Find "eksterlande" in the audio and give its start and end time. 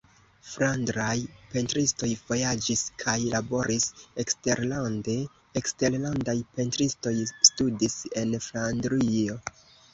4.25-5.19